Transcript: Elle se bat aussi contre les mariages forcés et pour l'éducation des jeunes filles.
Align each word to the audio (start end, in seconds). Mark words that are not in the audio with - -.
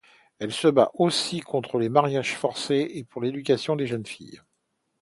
Elle 0.39 0.51
se 0.51 0.67
bat 0.67 0.89
aussi 0.95 1.41
contre 1.41 1.77
les 1.77 1.87
mariages 1.87 2.35
forcés 2.35 2.87
et 2.95 3.03
pour 3.03 3.21
l'éducation 3.21 3.75
des 3.75 3.85
jeunes 3.85 4.07
filles. 4.07 4.41